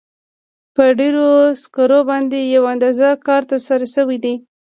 په 0.75 0.83
ډبرو 0.97 1.29
سکرو 1.61 1.99
باندې 2.09 2.39
یو 2.53 2.63
اندازه 2.73 3.09
کار 3.27 3.41
ترسره 3.51 3.85
شوی 3.95 4.17
دی. 4.23 4.35